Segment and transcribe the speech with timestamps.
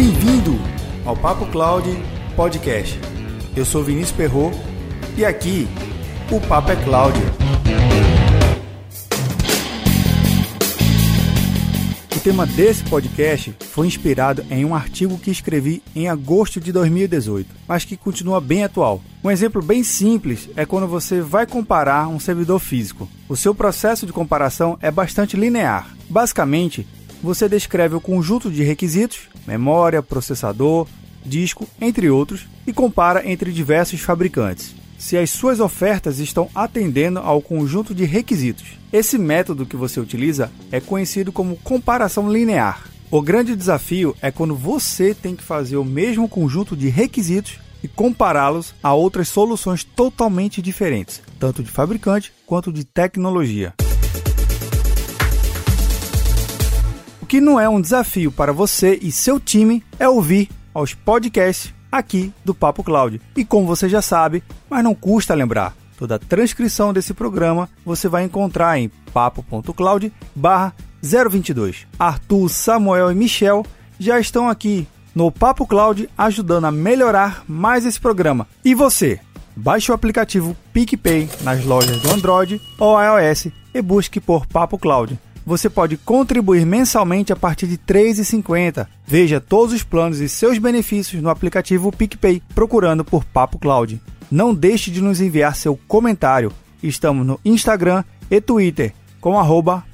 [0.00, 0.52] Bem-vindo
[1.04, 1.84] ao Papo Cloud
[2.36, 2.96] Podcast.
[3.56, 4.52] Eu sou Vinícius Perro
[5.16, 5.66] e aqui
[6.30, 7.18] o Papo é Cloud.
[12.16, 17.52] O tema desse podcast foi inspirado em um artigo que escrevi em agosto de 2018,
[17.66, 19.02] mas que continua bem atual.
[19.24, 23.08] Um exemplo bem simples é quando você vai comparar um servidor físico.
[23.28, 25.88] O seu processo de comparação é bastante linear.
[26.08, 26.86] Basicamente,
[27.22, 30.86] você descreve o conjunto de requisitos, memória, processador,
[31.24, 37.40] disco, entre outros, e compara entre diversos fabricantes se as suas ofertas estão atendendo ao
[37.40, 38.66] conjunto de requisitos.
[38.92, 42.88] Esse método que você utiliza é conhecido como comparação linear.
[43.10, 47.88] O grande desafio é quando você tem que fazer o mesmo conjunto de requisitos e
[47.88, 53.72] compará-los a outras soluções totalmente diferentes, tanto de fabricante quanto de tecnologia.
[57.28, 62.32] Que não é um desafio para você e seu time é ouvir aos podcasts aqui
[62.42, 63.20] do Papo Cloud.
[63.36, 68.08] E como você já sabe, mas não custa lembrar, toda a transcrição desse programa você
[68.08, 70.10] vai encontrar em papo.cloud
[71.02, 71.86] 022.
[71.98, 73.64] Arthur, Samuel e Michel
[73.98, 78.48] já estão aqui no Papo Cloud ajudando a melhorar mais esse programa.
[78.64, 79.20] E você?
[79.54, 85.18] Baixe o aplicativo PicPay nas lojas do Android ou iOS e busque por Papo Cloud
[85.48, 88.86] você pode contribuir mensalmente a partir de R$ 3,50.
[89.06, 94.00] Veja todos os planos e seus benefícios no aplicativo PicPay, procurando por Papo Cloud.
[94.30, 96.52] Não deixe de nos enviar seu comentário.
[96.82, 99.84] Estamos no Instagram e Twitter com arroba.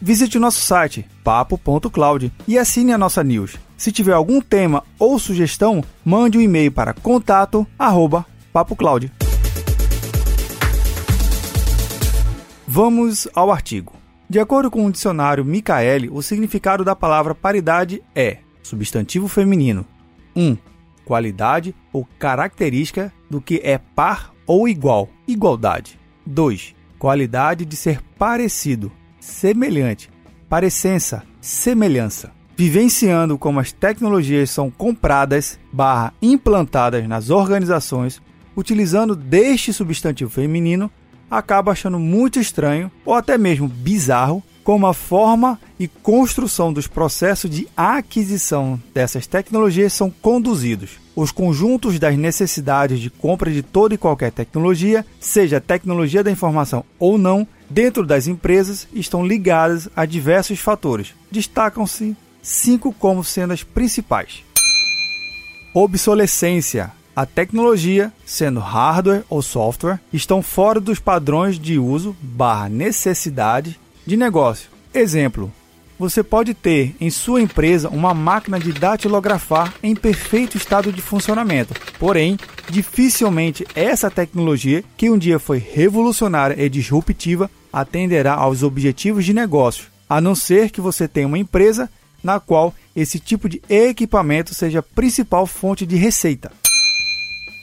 [0.00, 3.56] Visite o nosso site papo.cloud e assine a nossa news.
[3.76, 9.10] Se tiver algum tema ou sugestão, mande um e-mail para contato arroba Papo Cloud.
[12.66, 14.01] Vamos ao artigo.
[14.32, 19.84] De acordo com o dicionário Micaeli, o significado da palavra paridade é substantivo feminino.
[20.34, 20.42] 1.
[20.42, 20.56] Um,
[21.04, 26.00] qualidade ou característica do que é par ou igual, igualdade.
[26.24, 26.74] 2.
[26.98, 28.90] Qualidade de ser parecido,
[29.20, 30.08] semelhante,
[30.48, 32.32] parecença, semelhança.
[32.56, 38.22] Vivenciando como as tecnologias são compradas barra implantadas nas organizações,
[38.56, 40.90] utilizando deste substantivo feminino
[41.32, 47.50] acaba achando muito estranho ou até mesmo bizarro como a forma e construção dos processos
[47.50, 50.90] de aquisição dessas tecnologias são conduzidos.
[51.16, 56.84] Os conjuntos das necessidades de compra de toda e qualquer tecnologia, seja tecnologia da informação
[56.98, 61.14] ou não, dentro das empresas estão ligadas a diversos fatores.
[61.30, 64.44] Destacam-se cinco como sendo as principais:
[65.74, 73.78] obsolescência, a tecnologia, sendo hardware ou software, estão fora dos padrões de uso barra necessidade
[74.06, 74.70] de negócio.
[74.94, 75.52] Exemplo,
[75.98, 81.74] você pode ter em sua empresa uma máquina de datilografar em perfeito estado de funcionamento.
[81.98, 89.32] Porém, dificilmente essa tecnologia, que um dia foi revolucionária e disruptiva, atenderá aos objetivos de
[89.32, 91.90] negócio, a não ser que você tenha uma empresa
[92.22, 96.50] na qual esse tipo de equipamento seja a principal fonte de receita.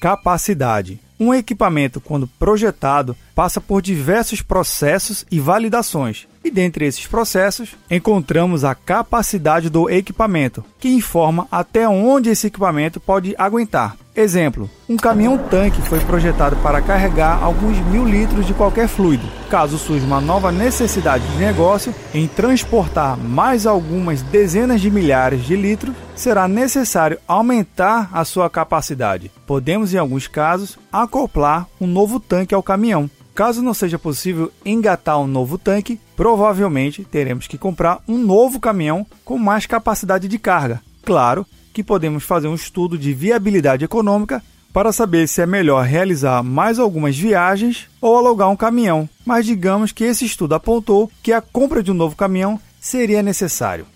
[0.00, 0.98] Capacidade.
[1.18, 8.64] Um equipamento, quando projetado, passa por diversos processos e validações, e dentre esses processos, encontramos
[8.64, 13.96] a capacidade do equipamento, que informa até onde esse equipamento pode aguentar.
[14.14, 19.26] Exemplo: um caminhão-tanque foi projetado para carregar alguns mil litros de qualquer fluido.
[19.48, 25.54] Caso surja uma nova necessidade de negócio em transportar mais algumas dezenas de milhares de
[25.54, 29.30] litros, será necessário aumentar a sua capacidade.
[29.46, 33.08] Podemos, em alguns casos, acoplar um novo tanque ao caminhão.
[33.40, 39.06] Caso não seja possível engatar um novo tanque, provavelmente teremos que comprar um novo caminhão
[39.24, 40.82] com mais capacidade de carga.
[41.02, 44.42] Claro que podemos fazer um estudo de viabilidade econômica
[44.74, 49.90] para saber se é melhor realizar mais algumas viagens ou alugar um caminhão, mas digamos
[49.90, 53.86] que esse estudo apontou que a compra de um novo caminhão seria necessário.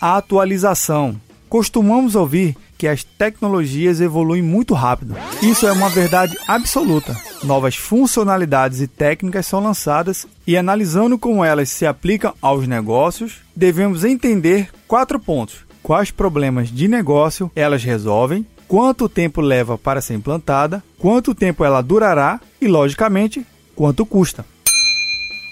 [0.00, 1.20] A atualização.
[1.48, 5.16] Costumamos ouvir que as tecnologias evoluem muito rápido.
[5.42, 7.29] Isso é uma verdade absoluta.
[7.42, 14.04] Novas funcionalidades e técnicas são lançadas e analisando como elas se aplicam aos negócios, devemos
[14.04, 20.84] entender quatro pontos: quais problemas de negócio elas resolvem, quanto tempo leva para ser implantada,
[20.98, 24.44] quanto tempo ela durará e, logicamente, quanto custa.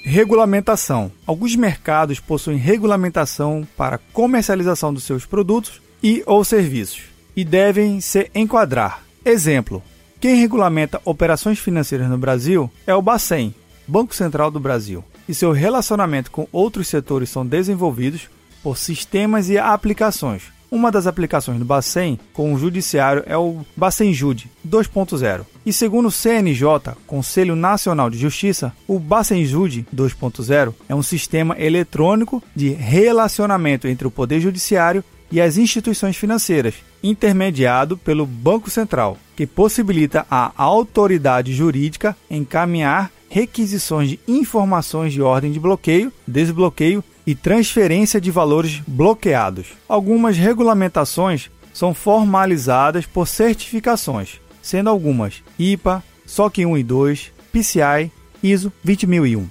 [0.04, 1.10] Regulamentação.
[1.26, 8.30] Alguns mercados possuem regulamentação para comercialização dos seus produtos e ou serviços e devem se
[8.34, 9.02] enquadrar.
[9.24, 9.82] Exemplo:
[10.20, 13.54] quem regulamenta operações financeiras no Brasil é o Bacen,
[13.86, 18.28] Banco Central do Brasil, e seu relacionamento com outros setores são desenvolvidos
[18.62, 24.12] por sistemas e aplicações, Uma das aplicações do Bacen com o judiciário é o Bacen
[24.12, 25.46] Jude 2.0.
[25.64, 31.58] E segundo o CNJ, Conselho Nacional de Justiça, o Bacen Jude 2.0 é um sistema
[31.58, 39.16] eletrônico de relacionamento entre o Poder Judiciário e as instituições financeiras, intermediado pelo Banco Central,
[39.36, 47.34] que possibilita à autoridade jurídica encaminhar requisições de informações de ordem de bloqueio, desbloqueio e
[47.34, 49.68] transferência de valores bloqueados.
[49.88, 58.10] Algumas regulamentações são formalizadas por certificações, sendo algumas IPA, SOC 1 e 2, PCI,
[58.42, 59.46] ISO 20001.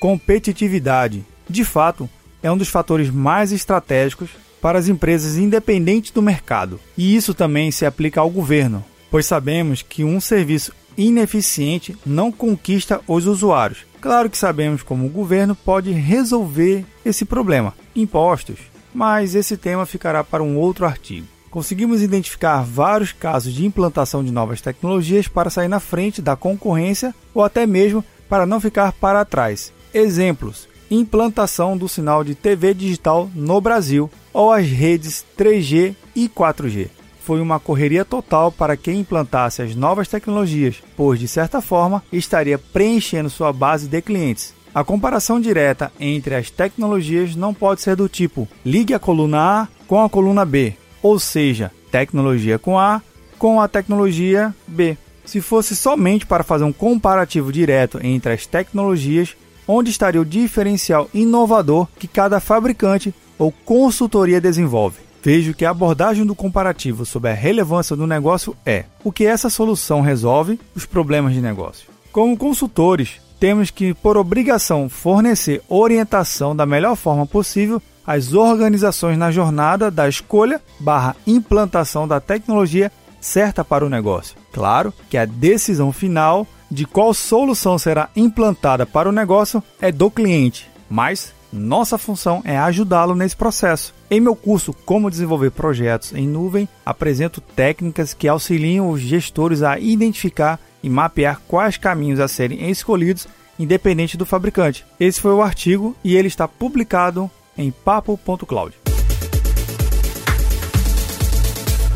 [0.00, 1.24] Competitividade.
[1.48, 2.08] De fato,
[2.46, 6.78] é um dos fatores mais estratégicos para as empresas independentes do mercado.
[6.96, 13.00] E isso também se aplica ao governo, pois sabemos que um serviço ineficiente não conquista
[13.06, 13.80] os usuários.
[14.00, 18.58] Claro que sabemos como o governo pode resolver esse problema, impostos,
[18.94, 21.26] mas esse tema ficará para um outro artigo.
[21.50, 27.14] Conseguimos identificar vários casos de implantação de novas tecnologias para sair na frente da concorrência
[27.34, 29.72] ou até mesmo para não ficar para trás.
[29.92, 36.88] Exemplos: implantação do sinal de TV digital no Brasil ou as redes 3G e 4G
[37.26, 42.56] foi uma correria total para quem implantasse as novas tecnologias, pois de certa forma estaria
[42.56, 44.54] preenchendo sua base de clientes.
[44.72, 49.68] A comparação direta entre as tecnologias não pode ser do tipo ligue a coluna A
[49.88, 53.02] com a coluna B, ou seja, tecnologia com A
[53.36, 54.96] com a tecnologia B.
[55.24, 59.36] Se fosse somente para fazer um comparativo direto entre as tecnologias,
[59.66, 65.06] onde estaria o diferencial inovador que cada fabricante ou consultoria desenvolve?
[65.26, 69.50] vejo que a abordagem do comparativo sobre a relevância do negócio é o que essa
[69.50, 71.88] solução resolve os problemas de negócio.
[72.12, 79.32] Como consultores, temos que, por obrigação, fornecer orientação da melhor forma possível às organizações na
[79.32, 84.36] jornada da escolha barra implantação da tecnologia certa para o negócio.
[84.52, 90.10] Claro que a decisão final de qual solução será implantada para o negócio é do
[90.10, 93.94] cliente, mas nossa função é ajudá-lo nesse processo.
[94.10, 99.78] Em meu curso Como Desenvolver Projetos em Nuvem, apresento técnicas que auxiliam os gestores a
[99.78, 103.26] identificar e mapear quais caminhos a serem escolhidos,
[103.58, 104.84] independente do fabricante.
[105.00, 108.76] Esse foi o artigo e ele está publicado em papo.cloud.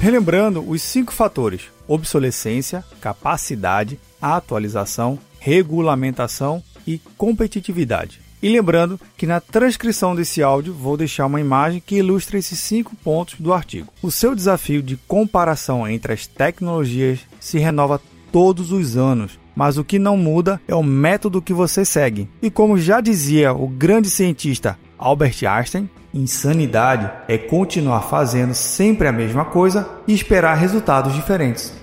[0.00, 8.20] Relembrando os cinco fatores: obsolescência, capacidade, atualização, regulamentação e competitividade.
[8.43, 12.96] E lembrando que na transcrição desse áudio vou deixar uma imagem que ilustra esses cinco
[12.96, 13.88] pontos do artigo.
[14.02, 18.00] O seu desafio de comparação entre as tecnologias se renova
[18.32, 22.28] todos os anos, mas o que não muda é o método que você segue.
[22.40, 29.12] E como já dizia o grande cientista Albert Einstein, insanidade é continuar fazendo sempre a
[29.12, 31.75] mesma coisa e esperar resultados diferentes.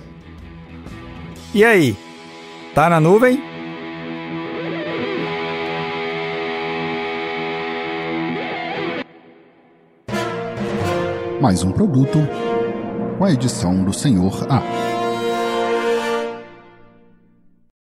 [1.54, 1.96] E aí?
[2.78, 3.42] Tá na nuvem?
[11.40, 12.20] mais um produto
[13.18, 14.62] com a edição do Senhor A.